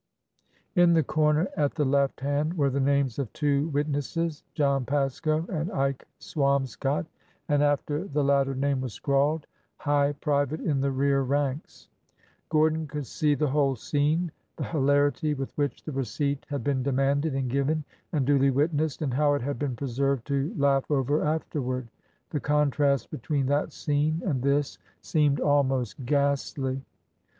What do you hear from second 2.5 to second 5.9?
were the names of two witnesses, John Pasco and